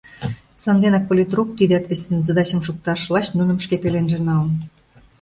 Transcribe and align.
Санденак 0.61 1.03
политрук 1.09 1.49
тиде 1.57 1.73
ответственный 1.77 2.27
задачым 2.29 2.59
шукташ 2.67 3.01
лач 3.13 3.25
нуным 3.37 3.57
шке 3.63 3.75
пеленже 3.83 4.17
налын. 4.27 4.51